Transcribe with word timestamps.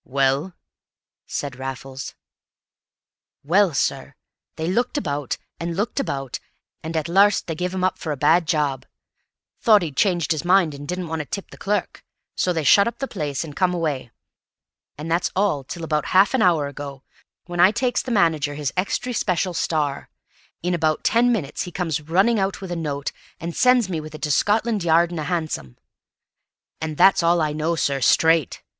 "Well?" 0.03 0.55
said 1.27 1.57
Raffles. 1.59 2.15
"Well, 3.43 3.75
sir, 3.75 4.15
they 4.55 4.65
looked 4.65 4.97
about, 4.97 5.37
an' 5.59 5.75
looked 5.75 5.99
about, 5.99 6.39
an' 6.81 6.97
at 6.97 7.07
larst 7.07 7.45
they 7.45 7.53
give 7.53 7.71
him 7.71 7.83
up 7.83 7.99
for 7.99 8.11
a 8.11 8.17
bad 8.17 8.47
job; 8.47 8.87
thought 9.59 9.83
he'd 9.83 9.95
changed 9.95 10.31
his 10.31 10.43
mind 10.43 10.73
an' 10.73 10.87
didn't 10.87 11.05
want 11.07 11.19
to 11.19 11.27
tip 11.27 11.51
the 11.51 11.55
clurk; 11.59 12.03
so 12.33 12.51
they 12.51 12.63
shut 12.63 12.87
up 12.87 12.97
the 12.97 13.07
place 13.07 13.45
an' 13.45 13.53
come 13.53 13.75
away. 13.75 14.09
An' 14.97 15.07
that's 15.07 15.29
all 15.35 15.63
till 15.63 15.83
about 15.83 16.15
'alf 16.15 16.33
an 16.33 16.41
hour 16.41 16.65
ago, 16.65 17.03
when 17.45 17.59
I 17.59 17.69
takes 17.69 18.01
the 18.01 18.09
manager 18.09 18.55
his 18.55 18.73
extry 18.75 19.13
speshul 19.13 19.53
Star; 19.55 20.09
in 20.63 20.73
about 20.73 21.03
ten 21.03 21.31
minutes 21.31 21.61
he 21.69 21.71
comes 21.71 22.01
running 22.01 22.39
out 22.39 22.59
with 22.59 22.71
a 22.71 22.75
note, 22.75 23.11
an' 23.39 23.51
sends 23.51 23.87
me 23.87 24.01
with 24.01 24.15
it 24.15 24.23
to 24.23 24.31
Scotland 24.31 24.83
Yard 24.83 25.11
in 25.11 25.19
a 25.19 25.25
hansom. 25.25 25.77
An' 26.81 26.95
that's 26.95 27.21
all 27.21 27.39
I 27.39 27.53
know, 27.53 27.75
sir 27.75 28.01
straight. 28.01 28.63